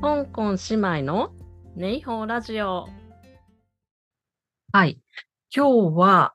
[0.00, 1.32] 香港姉妹の
[1.74, 2.86] ネイホーラジオ。
[4.72, 5.00] はい。
[5.54, 6.34] 今日は、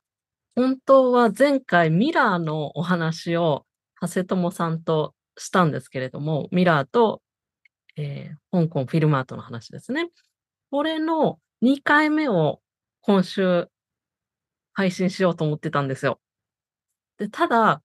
[0.55, 3.65] 本当は前回ミラーのお話を
[4.01, 7.21] 長谷友さんとしたんですけれども、ミラーと、
[7.97, 10.09] えー香港フィルマートの話ですね。
[10.71, 12.61] これの2回目を
[13.01, 13.67] 今週
[14.73, 16.19] 配信しようと思ってたんですよ。
[17.19, 17.83] で、ただ、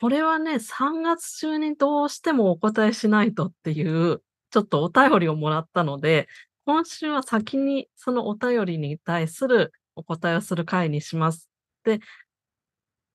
[0.00, 6.28] これはね、3月中にどうしてもお答えしないとっていう、ちょっとお便りをもらったので、
[6.66, 11.48] 今週は先にそのお便りに対するお答えをする回にします。
[11.84, 12.00] で、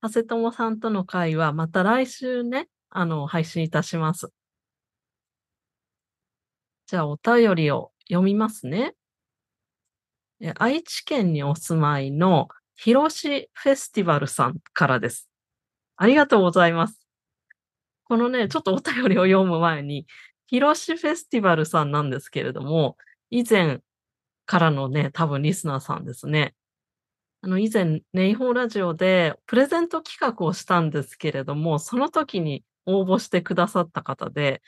[0.02, 4.32] 長谷友さんとの回はまた来週ね、あの、配信いたします。
[6.88, 8.96] じゃあ、お便りを読みますね。
[10.58, 15.30] 愛知県にお住まいのひろしフェスティバルさんからです。
[15.96, 17.00] ありがとうございます。
[18.04, 20.06] このね、ちょっとお便りを読む前に、
[20.48, 22.98] ひろしフェスティバルさんなんですけれども、
[23.29, 23.82] 以前
[24.46, 26.55] からのね、多分リスナーさんですね。
[27.41, 34.62] あの、以前、ネイホーラジオでプレゼント企画をしたんですけれども、その時に応募してくださった方で、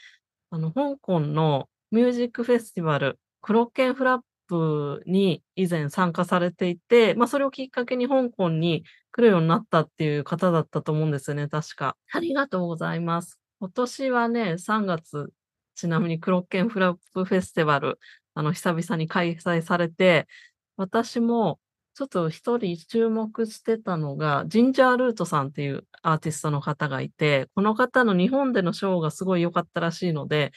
[0.50, 11.98] あの、香港のミュージックフェスティバル、クロッケンフラップに以前参加されていて、まあ、それをきっかけに香港に来るようになったっていう方だったと思うんですよね、確か。
[12.12, 13.40] ありがとうございます。
[13.60, 15.32] 今年はね、3月、
[15.78, 18.00] ちなみにクロッケンフラップフェスティバル、
[18.34, 20.28] あの、久々に開催されて、
[20.76, 21.60] 私も
[21.94, 30.52] ちょっと一人注目してたのが、ジンジャールートさんっていうアーティストの方がいて、この方の日本でのショーがすごい良かったらしいので、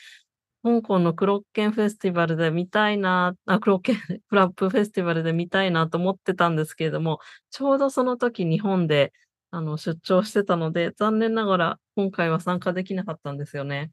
[0.63, 9.13] 香港のクロッケンフェスティバルで見たいな、あ、クロッケンフラップフェスティバルで見たいなと思ってたんですけれども、ちょうどその時日本で
[9.51, 13.91] あの出張してたので、残念ながら今回は参加できなかったんですよね。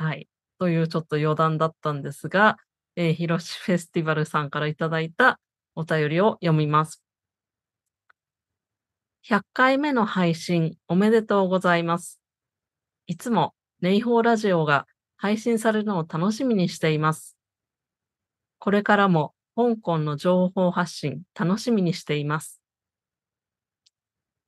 [0.00, 0.28] はい。
[0.60, 2.56] というちょっと余談だったんですが、
[2.94, 5.40] えー、ひろしフェスティバルさんからいただいた
[5.74, 7.02] お便りを読みます。
[9.28, 12.20] 100回目の配信おめでとうございます。
[13.08, 17.36] いつもネイホーラジオが配信されるのを楽しみにしています。
[18.60, 22.60] これからも香港の情報発信楽しみにしています。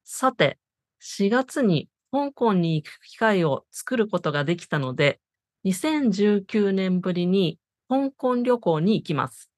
[0.05, 0.60] さて、
[1.00, 5.19] 4月に香港に行く機会を作ることができたので、
[5.65, 9.50] 2019年ぶりに香港旅行に行きます。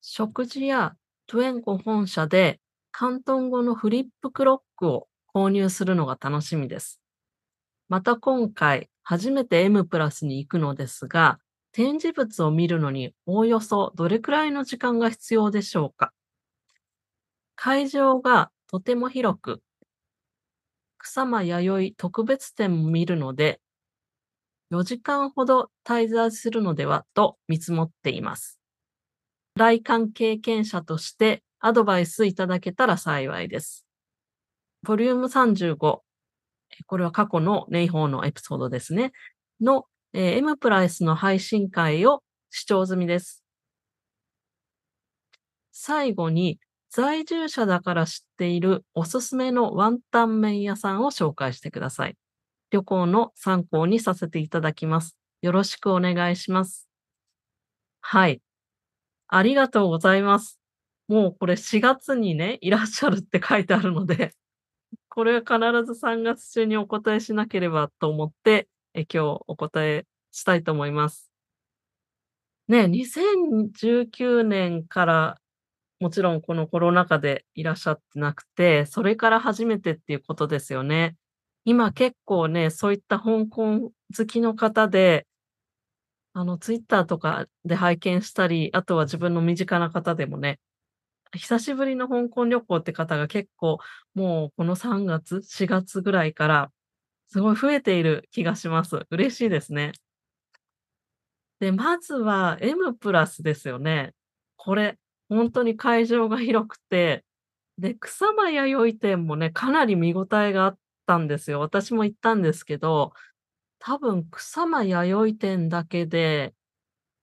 [0.00, 0.94] 食事や
[1.26, 2.60] トゥエンコ本社で
[2.96, 7.00] 広東語のフリップクロックを購入するのが楽しみです。
[7.88, 11.38] また今回初めて M プラスに行くのですが、
[11.72, 16.12] 展示物を見るのにおおよそどれくらいの時間が必要でしょうか
[17.54, 19.60] 会場がとても広く、
[20.98, 23.60] 草間弥生特別展も見るので、
[24.70, 28.60] 4時間ほど滞在するのではと見積もっています。
[29.54, 33.86] 来館経験者としてアドバイスいただけたら幸いです。
[34.82, 36.02] ボリューム35、
[36.86, 39.12] これは過去のネイホーのエピソードですね。
[39.60, 43.42] の、えー M プライスの配信会を視聴済みです。
[45.72, 52.16] 最後に、在住者だから知っているおすすめのワンタン麺屋さんを紹介してください。
[52.70, 55.16] 旅行の参考にさせていただきます。
[55.42, 56.88] よろしくお願いします。
[58.00, 58.42] はい。
[59.28, 60.58] ありがとうございます。
[61.08, 64.34] もうこれ4月にね、いらっしゃるって書いてあるので、
[65.08, 65.50] これは必
[65.92, 71.30] ず3月中にお答えしなければと思って、え今日お答えしたいと思います。
[72.68, 75.40] ね、2019年から
[76.00, 81.16] もちろんこのコロナ禍でいらっしゃってなくて、それから初めてっていうことですよね。
[81.64, 85.26] 今結構ね、そういった香港好きの方で、
[86.32, 90.60] あの、ツイッターとかで拝見したり、あとは自分の身近な方でもね、
[91.34, 93.78] 久しぶりの香港旅行って方が結構
[94.14, 96.70] もうこの3月、4月ぐらいから
[97.28, 99.06] すごい増えている気がします。
[99.10, 99.92] 嬉しいですね。
[101.60, 104.14] で、まずは M プラスですよね。
[104.56, 107.24] これ、本当に会場が広くて、
[107.78, 110.78] で、草間弥生店もね、かなり見応えがあっ
[111.08, 111.60] たんですよ。
[111.60, 113.14] 私も行ったんですけど、
[113.80, 116.54] 多分草間弥生店だけで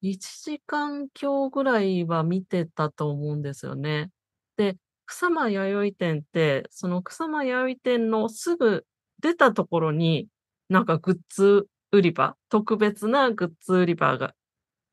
[0.02, 4.12] 1時間強ぐらいは見てたと思うんですよね。
[4.58, 8.86] で、草間弥生店って、その草間弥生店のすぐ
[9.22, 10.28] 出たところに、
[10.70, 14.36] なんかグッズ売り場、特別なグッズ売り場が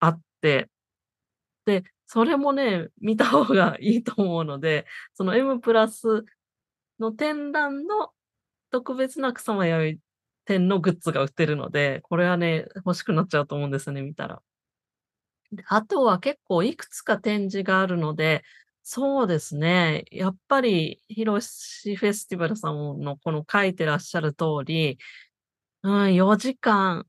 [0.00, 0.68] あって、
[1.66, 6.24] で、それもね、見た方がいいと思うので、その M プラス
[7.00, 8.10] の展覧の
[8.72, 10.00] 特別な草間弥生
[10.46, 14.42] 点のグッズが売ってるので、これはね、欲しくなっちゃうと思うんですね、見たら。
[15.66, 18.42] あとは結構いくつか展示があるので、
[18.82, 24.98] そうですね、やっぱりヒロシフェスティバルさんのこの書いてらっしゃる通り、
[25.82, 27.06] うん、4時間、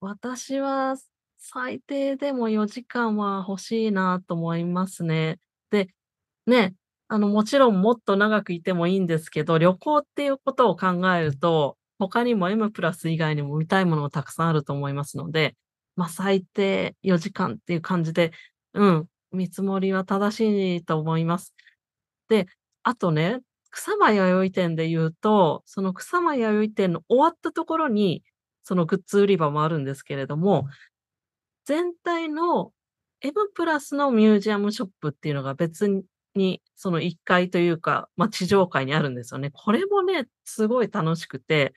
[0.00, 0.96] 私は
[1.38, 5.38] 最低でも4時間は欲しいなと思いますね。
[5.70, 5.88] で、
[6.46, 6.74] ね、
[7.12, 15.54] あの、もちろんもっと長くいてもいいんですけど、旅行っていうことを考えると、他にも M プラス以外にも見たいものがたくさんあると思いますので、
[15.94, 18.32] まあ、最低4時間っていう感じで、
[18.72, 21.52] うん、見積もりは正しいと思います。
[22.30, 22.46] で、
[22.82, 28.24] あとね、草間彌生店で言うと、その草間彌生店の終わったところに、
[28.62, 30.66] そのグッズ売り場もあるんですけれども、
[31.66, 32.72] 全体の
[33.20, 35.88] M プラスのミュージアムショップっていうのが別
[36.34, 39.50] に、その1階というか、ま、地上階にあるんですよね。
[39.52, 41.74] これもね、すごい楽しくて、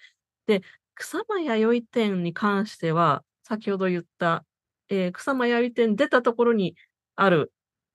[0.48, 0.62] で、
[0.96, 4.46] 草間彌生店に関しては、先ほど言った、
[4.90, 6.76] ええ、草間彌生店出たところに
[7.16, 7.52] ある、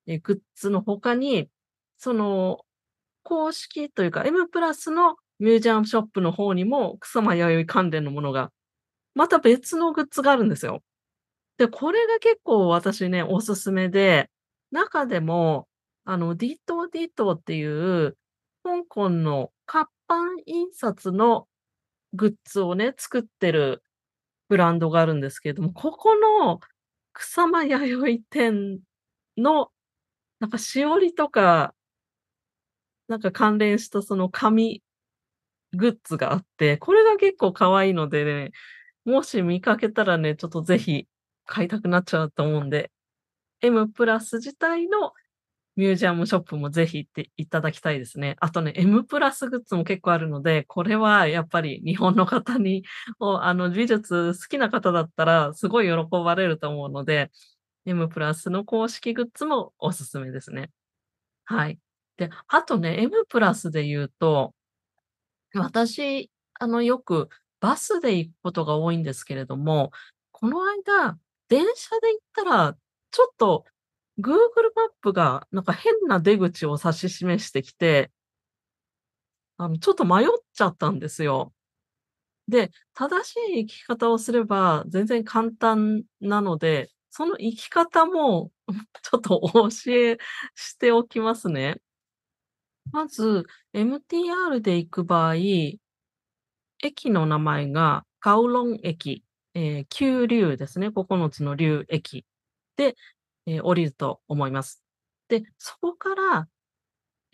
[0.07, 1.49] え、グッズの他に、
[1.99, 2.61] その、
[3.25, 8.51] 公式というか M プラスのミュージアムショップの方にも、草間彌生関連のものが、
[9.15, 10.83] また別のグッズがあるんですよ。
[11.59, 14.31] で、これが結構私ね、おすすめで、
[14.73, 15.69] 中でも、
[16.11, 18.17] あの、ディトディトっていう、
[18.65, 21.47] 香港の活版印刷の
[22.15, 23.85] グッズをね、作ってる
[24.49, 26.59] ブランドがあるんですけれども、ここの
[27.13, 28.81] 草間彌生店
[29.37, 29.71] の、
[30.41, 31.75] なんかしおりとか
[33.07, 34.83] なんか関連したその紙
[35.73, 38.51] グッズがあって、これが結構可愛いのでね、
[39.05, 41.07] もし見かけたらね、ちょっとぜひ
[41.47, 42.91] 買いたくなっちゃうと思うんで、
[43.61, 45.13] M プラス自体の
[45.77, 48.37] ミュージアムショップもぜひ行っていただきたいですね。
[48.41, 52.85] あとね、M プラスグッズも結構あるので、これはやっぱり日本の方に、
[53.21, 57.31] あの美術好きな方だったらすごい喜ばれると思うので、
[57.87, 60.71] M プラスの公式グッズもおすすめですね。
[61.45, 61.79] はい。
[62.17, 64.55] で、あとね、M プラスで言うと、
[65.55, 67.29] 私、あの、よく
[67.61, 69.93] バスで行くことが多いんですけれども、
[70.33, 71.19] この間、
[71.49, 72.77] 電車で行ったら、
[73.11, 73.65] ちょっと
[74.21, 74.35] Google
[74.75, 78.11] マップがなんか変な出口を指し示してきて
[79.63, 81.53] あの、ちょっと迷っちゃったんですよ。
[82.49, 88.53] で、正しい行き方をすれば全然簡単なので、その行き方も、
[89.03, 90.19] ちょっとお教え
[90.55, 91.81] しておきますね。
[92.93, 93.45] まず、
[93.75, 95.81] MTR で行く場合、駅
[97.11, 99.25] の名前がカオロン駅、
[99.55, 102.25] ええ、九龍ですね、9つの龍駅
[102.77, 102.97] で、
[103.47, 104.83] え、降りると思います。
[105.29, 106.49] で、そこから、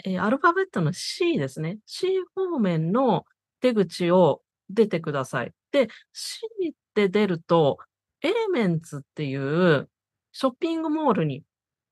[0.05, 1.79] え、アルファベットの C ですね。
[1.87, 3.25] C 方面の
[3.61, 5.53] 出口を出てください。
[5.73, 7.79] で、C って出ると、
[8.23, 9.89] エレメンツっていう
[10.33, 11.45] ショッピングモールに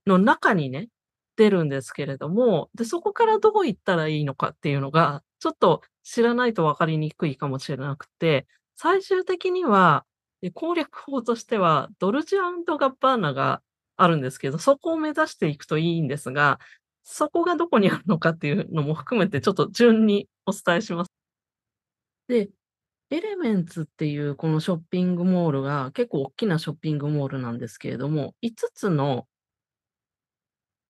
[0.07, 0.89] の中にね、
[1.37, 8.47] 出るんですけれども、で、そこからどう行ったらいいのかっていうのが、ちょっと知らないと分かりにくいかもしれなくて、
[8.77, 10.05] 最終的には、
[10.55, 13.63] 攻略法としては、ドルチェガッバーナが
[13.97, 16.59] あるんですけど、そこを目指していくといいんですが、
[17.05, 21.11] そこがどこにあるのかっていうのも含めてちょっと順にお伝えします。
[22.29, 22.51] で、
[23.11, 29.27] エレメンツっていうこのショッピングモールが結構おっきなショッピングモールなんですけれども、5つの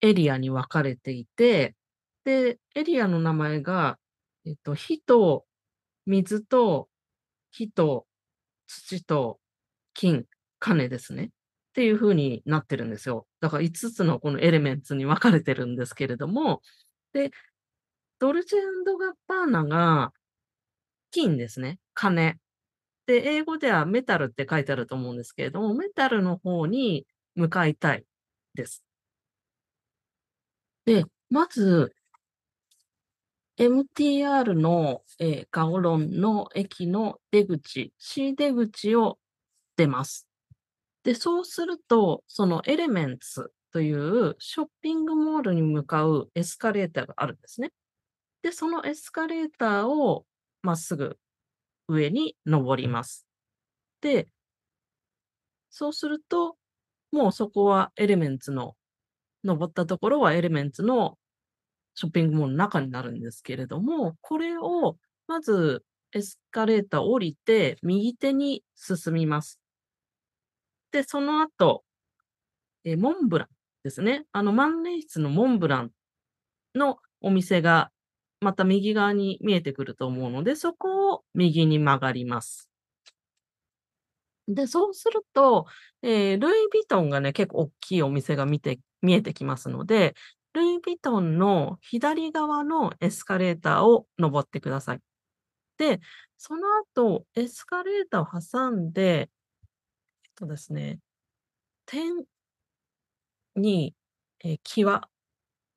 [0.03, 1.75] エリアに分かれていて、
[2.25, 3.99] で、エリアの名前が、
[4.47, 5.47] えっと、火と
[6.07, 6.89] 水と
[7.51, 8.07] 火と
[8.69, 9.41] 土と
[9.95, 10.27] 金、
[10.61, 11.31] 金ですね。
[11.75, 13.27] っていう風になってるんですよ。
[13.41, 16.63] だから5つのこのエレメンツに分かれてるんですけれども、
[17.13, 17.33] で、
[18.21, 20.13] ドルチェガッバーナが
[21.11, 22.39] 金ですね、金。
[23.07, 28.05] で、英語ではメタルって書いてあると思うんですけれども、メタルの方に向かいたい
[28.55, 28.85] です。
[30.85, 31.93] で、まず
[33.59, 39.19] MTR の、ええ、カオロンの駅の出口、C 出口を
[39.77, 40.24] 出ます。
[41.05, 47.73] で、そうすると、そのエレメンツというショッピングモールに向かうエスカレーターがあるんですね。
[48.43, 50.27] で、そのエスカレーターを
[50.63, 51.19] まっすぐ
[51.89, 53.27] 上に登ります。
[54.03, 54.29] で
[55.71, 56.57] そうすると、
[57.13, 58.77] もうそこはエレメンツの
[59.45, 61.19] 登ったところはエレメンツの
[61.95, 64.97] ショッピングモールの中になるんですけれども、これを
[65.29, 69.61] まずエスカレーター降りて、右手に進みます。
[70.95, 71.83] で、その後、
[72.85, 73.49] え、モンブラン
[73.83, 74.27] ですね。
[74.31, 75.91] あの万年筆のモンブラン
[76.77, 77.91] のお店が
[78.41, 82.71] また右側に見えてくると思うので、そこを右に曲がります。
[84.47, 85.67] で、そうすると、
[86.03, 90.15] え、ルイ・ヴィトンがね、結構おっきいお店が見て見えてきますので、
[90.53, 95.01] ルイ・ヴィトンの左側のエスカレーターを上ってください。
[95.77, 95.99] で、
[96.37, 99.29] その後、エスカレーターを挟んで、
[100.35, 100.99] とですね、
[101.87, 102.25] 点
[103.57, 103.95] に、
[104.45, 105.09] え、際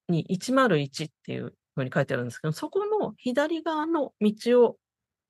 [0.09, 4.77] に101っていう風に書いてあるんですけど、そこの左側の道を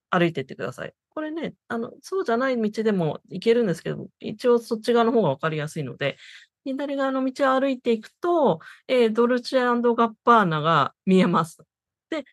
[0.09, 0.93] 歩いていってください。
[1.09, 6.17] これね、あの、そうじゃない道でも行けるんですけど、一応そっち側の方が分かりやすいので、
[6.63, 11.63] 左側の道を歩いていくと、え、ドルチェガッバーナが見えます。
[12.09, 12.25] で、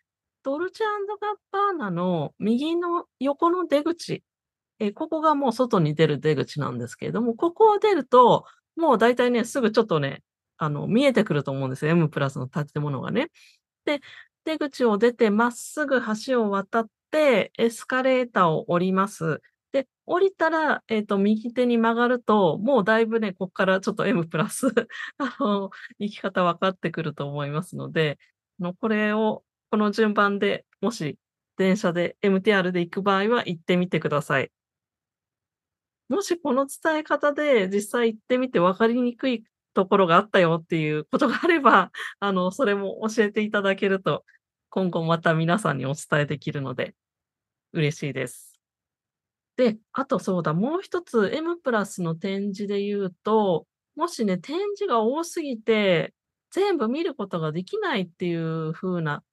[0.43, 4.23] ドルチェガッバーナの右の横の出口、
[4.81, 8.45] え、ここがもう外に出る出口なんですけれども、ここを出ると、
[8.77, 10.23] もう大体ね、すぐちょっとね、
[10.57, 13.31] あの、見えてくると思うんですよ、M+ プラスの建物がね。
[13.87, 14.01] で、
[14.45, 19.43] 出口を出てまっすぐ橋を渡って、エスカレーターを降ります。
[19.73, 24.69] で、降りたら、えっと、右手に曲がると、もうだいぶね、こっからちょっと M+ プラス、
[25.19, 28.19] あの、行き方分かってくると思いますので、
[28.61, 31.19] の、これを、この順番で、もし
[31.57, 34.51] 電車で MTR で行く場合は行ってみてください。
[36.15, 39.45] もしこの伝え方で実際行ってみて分かりにくい
[39.75, 41.91] ところがあったよっていうことがあれば、
[42.21, 44.25] あの、それも教えていただけると、
[44.71, 46.95] 今後また皆さんにお伝えできるので、
[47.73, 48.61] 嬉しいです。
[49.57, 53.67] で、あとそうだ、もう一つ M+ プラスの展示で言うと、
[53.97, 56.15] もしね、展示が多すぎて、
[56.51, 59.25] 全部見ることができないっていう風な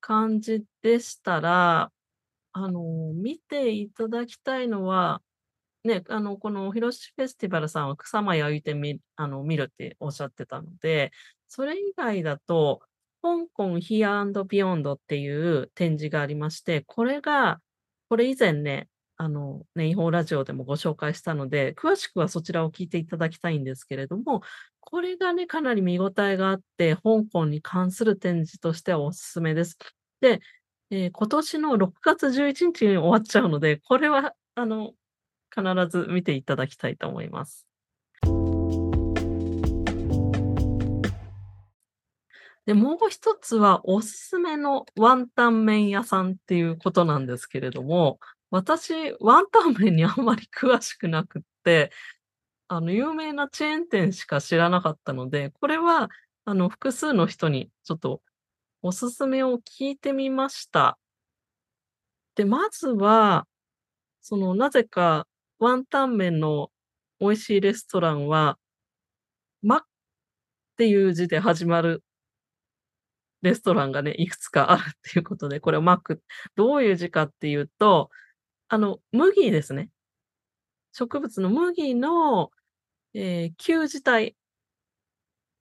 [0.00, 1.90] 感じでしたら、
[2.52, 5.22] あの、見ていただきたいのは、
[5.86, 11.12] ね、あの、このひろしフェスティバルさんは草間焼いてみあの、見るっておっしゃってたので、
[11.48, 12.80] それ以外だと、
[13.22, 17.60] 香港ヒアビヨンドっていう展示がありまして、これが、
[18.08, 24.42] これ以前ね、あの、ネイホーラジオでもご紹介したので、詳しくはそちらを聞いていただきたいんですけれども、
[24.80, 29.78] これがね、かなり見応えがあって、香港に関する展示としてはおすすめです。
[30.20, 30.40] で、
[30.90, 34.94] え、今年の6月11日に終わっちゃうので、これはあの、
[35.56, 37.66] 必ず見ていただきたいと思います。
[42.66, 48.18] で、もう一つはおすすめのワンタン麺屋さんっていうことなんですけれども、
[48.50, 51.92] 私、ワンタン麺にあんまり詳しくなくって、
[52.68, 56.10] あの、有名なチェーン店しか知らなかったので、これは、
[56.44, 58.20] あの、複数の人にちょっと
[58.82, 60.98] おすすめを聞いてみました。
[62.34, 63.46] で、まずは、
[64.22, 66.70] その、なぜかワンタン麺の
[67.20, 68.58] 美味しいレストランは
[69.62, 69.80] まっ
[70.76, 72.02] ていう字で始まる
[73.42, 76.22] レストランがね、いくつかあるっていうことで、これをマック
[76.56, 78.10] どういう字かっていうと、
[78.68, 79.90] あの、麦ですね。
[80.92, 82.50] 植物の麦の、
[83.14, 84.36] え、旧字体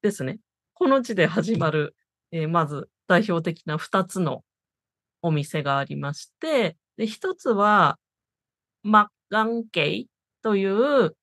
[0.02, 0.40] ですね。
[0.74, 1.96] この字で始まる、
[2.32, 4.44] え、まず代表的な2つの
[5.22, 7.98] お店がありまして、で、1つは、
[8.84, 10.10] マッガンケイ
[10.41, 11.15] という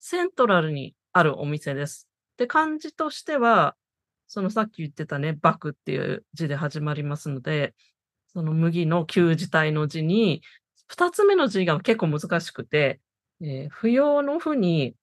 [0.00, 2.08] セントラルにあるお店です。
[2.36, 3.76] で、漢字としては、
[4.26, 7.74] そのさっき言ってたね、麦っていう字で始まりますので、
[8.32, 10.42] その麦の旧字体の字に、
[10.90, 13.00] 2つ目の字が結構難しくて、
[13.42, 14.94] え、不要の不に、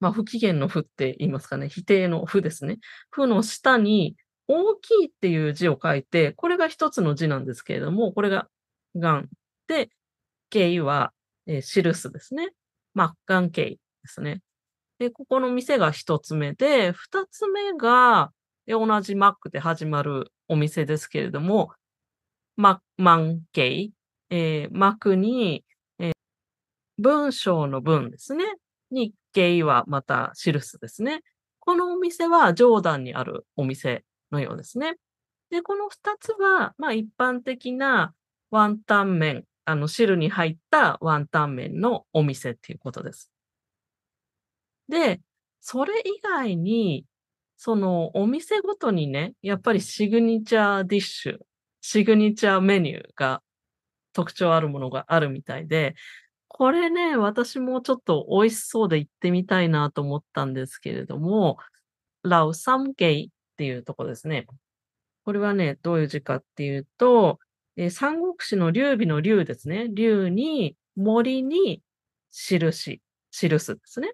[0.00, 2.78] まあ、不機嫌の不って言いますかね、否定の不ですね。
[3.10, 4.16] 不の下に
[4.48, 8.48] 大きいっていう字を書いて、これが1つの字なんですけれども、これが
[8.96, 9.28] ガン。
[9.68, 9.90] で、
[10.52, 11.12] ケイは、
[11.46, 12.50] え、記すですね。
[12.92, 14.42] マッカンケイですね。
[14.98, 18.32] で、ここの店が1つ目で、2つ目が、
[18.66, 21.72] え、同じマックで始まるお店ですけれども、
[22.56, 23.92] ママンケイ、
[24.30, 25.64] え、マクに、
[25.98, 26.12] え、
[26.98, 28.44] 文章の文ですね。
[28.90, 31.22] に、ケイはまた記すですね。
[31.60, 34.96] このお店はジョーダンにあるお店のようですね。
[35.50, 38.14] で、この2つは、まあ、一般的な
[38.50, 43.30] ワンタン麺、あの、汁に入ったワンタン麺のお店っていうことです。
[44.88, 45.20] で、
[45.60, 47.06] それ以外に、
[47.56, 51.38] そのお店ごとにね、やっぱりシグニチャーディッシュ、
[51.80, 53.42] シグニチャーメニューが
[54.12, 55.94] 特徴あるものがあるみたいで、
[56.48, 61.58] これね、私もちょっと美味しそうで行ってみたいなと思ったんですけれども、
[62.22, 64.46] ラウサムゲイっていうとこですね。
[65.24, 67.38] これはね、どういう字かっていうと、
[67.76, 69.88] え、三国志の劉備の劉ですね。
[69.88, 71.82] 劉に、森に、
[72.30, 73.00] 印、
[73.30, 74.12] 記すですね。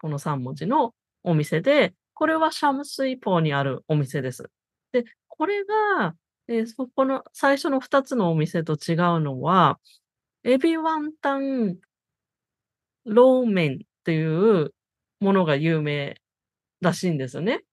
[0.00, 4.50] この3文字のお店で、これはシャムスイポーにあるお店です。
[4.92, 6.14] で、これが、
[6.48, 9.78] え、そこの最初の2つのお店と違うのは、
[10.44, 11.76] エビワンタン
[13.04, 14.72] ローメンっていう
[15.20, 16.16] ものが有名
[16.80, 17.64] らしいんですよね。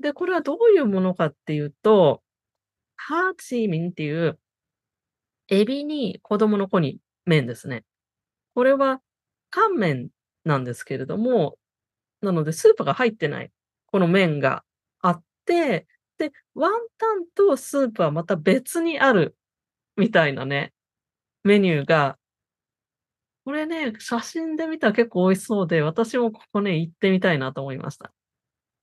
[0.00, 2.22] で、これはどういうものかっていうと、
[2.96, 4.38] ハーチーミンっていう、
[5.48, 7.84] エビに子供の子に麺ですね。
[8.54, 9.00] これは
[9.50, 10.08] 乾麺
[10.44, 11.58] なんですけれども、
[12.22, 13.50] なのでスープが入ってない、
[13.86, 14.64] この麺が
[15.00, 15.86] あって、
[16.18, 19.36] で、ワンタンとスープはまた別にある
[19.96, 20.72] みたいなね、
[21.44, 22.18] メニューが
[23.46, 28.12] これね、写真で見たら結構美味しそうで、私もここね、行ってみたいなと思いました。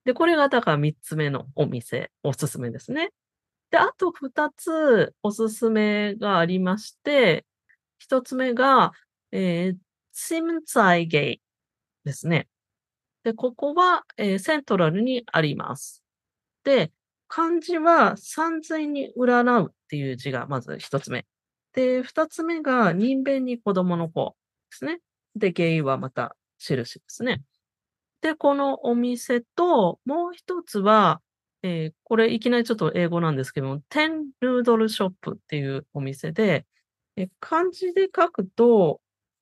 [0.06, 3.12] で、これがだから3つ目のお店、おすすめですね。
[3.74, 7.44] で、あと2つおすすめがありまして、
[8.08, 8.92] 1つ目が、
[9.32, 9.78] えー、
[10.12, 11.42] シムツァイゲイ
[12.06, 12.48] ですね。
[13.24, 16.04] で、ここは、えー、セントラルにあります。
[16.64, 16.92] で、
[17.28, 21.26] 漢字は三髄に占うっていう字がまず1つ目。
[21.74, 24.36] で、2つ目が人弁に子供の子。
[24.70, 25.00] ですね。
[25.36, 27.42] で、原因はまた印ですね。
[28.22, 31.24] で、このお店と、もう一つは、
[31.64, 36.66] えー、これいきなりちょっと英語なんですけども、テンルードルショップっていうお店で、
[37.16, 39.00] え漢字で書くと、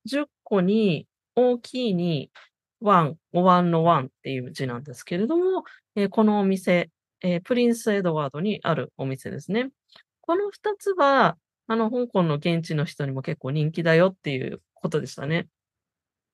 [0.08, 2.30] 10個に大きいに
[2.82, 5.64] 1、お椀の1っていう字なんですけれども、
[5.96, 6.90] えー、このお店、
[7.22, 9.70] え、プリンスエドワードにあるお店ですね。
[10.20, 11.36] この2つは、
[11.66, 15.48] あの、香港の現地の人にも結構人気だよっていうことでしたね。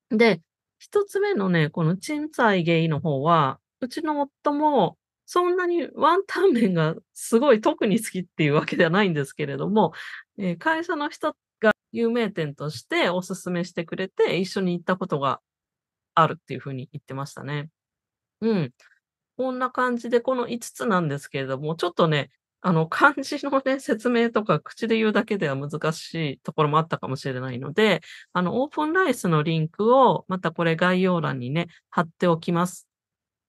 [0.09, 0.41] で、
[0.79, 4.97] 一つ目のね、このチンツァイゲイの方は、うちの夫も
[5.31, 9.93] そんなにワンタン麺がすごい特に好きっていうわけではないんですけれども、
[10.39, 15.39] えー、会社の人が有名店としておすすめしてくれて一緒に行ったことが
[16.15, 17.69] あるっていうふうに言ってましたね。
[18.41, 18.73] うん。
[19.37, 22.31] こんな感じでこの5つなんですけれども、ちょっとね、
[22.61, 28.01] あの、漢字のね、説明とか口で言うだけでは難しいところもあったかもしれないので、
[28.33, 32.88] あの、オープンライスのリンクを、またこれ概要欄にね、貼っておきます。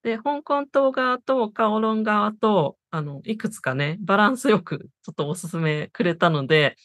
[0.02, 6.76] で、香港島側とカオロン側と、あの、いくつかね、バランスよくちょっとおすすめくれたので、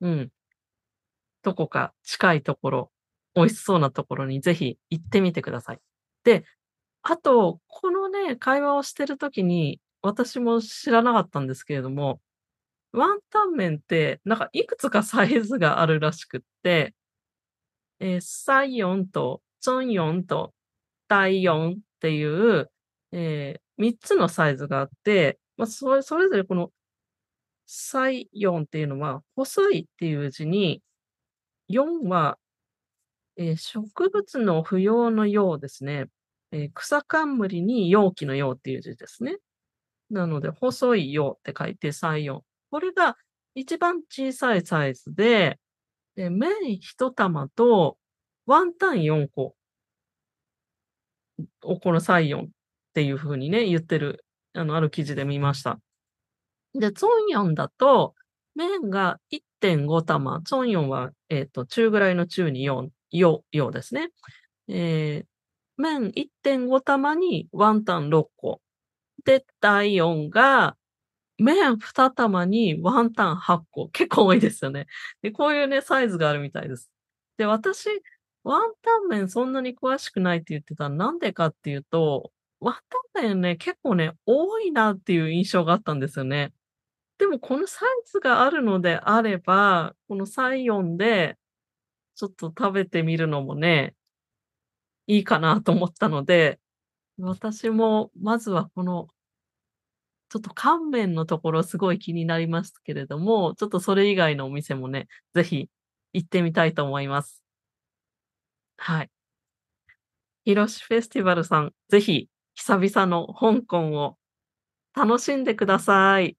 [0.00, 0.30] うん。
[1.42, 2.92] どこか近いところ、
[3.34, 5.80] 美味しそうなところにぜひ行ってみてください。
[6.24, 6.44] で、
[7.02, 12.20] あと、このね、会話をしてるときに、私も知らなかったんですけれども、
[12.92, 16.94] ワンタン麺って、なんかいくつかサイズがあるらしくって、
[18.00, 20.54] えー、サイヨンと、チョンヨンと、
[21.08, 22.70] ダイヨンっていう、
[23.12, 26.70] えー、3つのサイズがあって、まあ、それそれぞれこの
[27.64, 30.82] サイヨンっていうのは、細いっていう字に、
[31.70, 32.36] 4は、
[33.38, 36.10] えー、植物の不要のようですね。
[36.52, 39.38] えー、草冠に容器のようっていう字ですね。
[40.10, 42.40] なので、細いよって書いて3、4。
[42.70, 43.16] これが
[43.54, 45.58] 一番小さいサイズで、
[46.16, 47.96] で麺1玉と
[48.44, 49.56] ワンタン4個
[51.62, 52.48] をこの3、4っ
[52.94, 55.80] ていう風にね、言ってる、あの、ある記事で見ました。
[56.74, 58.14] で、ツォンヨンだと、
[58.54, 64.10] 麺が1.5玉、ツォンヨンは、えっ、ー、と、中ぐらいの中に4、よ、よですね。
[64.68, 65.26] えー、
[65.76, 68.60] 麺1.5玉にワンタン6個。
[69.24, 70.76] で、第4が、
[71.38, 73.88] 麺2玉にワンタン8個。
[73.88, 74.86] 結構多いですよね。
[75.22, 76.90] で、こういうね、サイズがあるみたいです。
[77.36, 77.88] で、私、
[78.44, 82.76] ワンタン麺そんなに詳しくないって言ってたなんでかっていうと、ワン
[83.14, 86.52] タン麺ね、結構ね、多いなっていう印象があったんですよね。
[87.18, 91.38] でもこのサイズがあるのであれば、このサイオンで、
[92.16, 93.94] ちょっと食べてみるのもね、
[95.06, 96.60] いいかなと思ったので、
[97.18, 99.08] 私もまずはこの
[100.28, 105.68] ちょっと乾麺のところすごい気になりますけれども、ちょっとそれ以外のお店もね、ぜひ
[106.12, 107.43] 行ってみたいと思います。
[108.76, 109.10] はい。
[110.44, 114.16] ヒロシフェスティバルさん、ぜひ久々の香港を
[114.94, 116.36] 楽しんでください。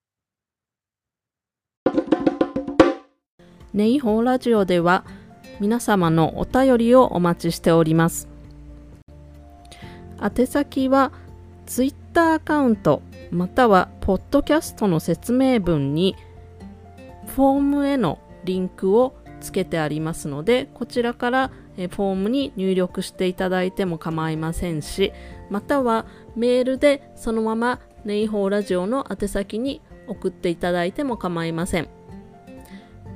[3.73, 5.03] ネイホーラジオでは
[5.59, 8.29] 皆様のお便りをお待ちしております。
[10.21, 11.11] 宛先は
[11.65, 16.15] ツイッターアカウントまたはポッドキャストの説明文に
[17.27, 25.11] フォームへのリンクをつけてありますのでこちらからフォームに入力していただいても構いませんし
[25.49, 31.89] またはメールでそのままネイホーラジオの宛先に送っていただいても構いません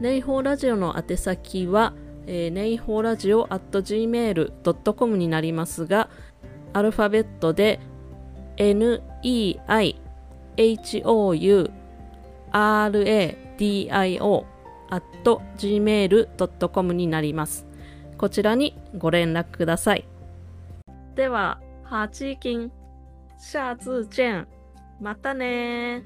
[0.01, 1.93] ネイホーラジオの宛先は、
[2.25, 6.09] えー、ネイホーラジオ at gmail.com になりますが
[6.73, 7.79] アルファベットで
[8.57, 9.95] NEI
[10.57, 11.69] hou
[12.51, 14.45] radio
[14.89, 15.03] at
[15.57, 17.68] gmail.com になります。
[18.19, 20.05] こちらにご連絡ください。
[21.15, 22.71] では、ハチキン、
[23.37, 24.47] シャツチェン。
[24.99, 26.03] またね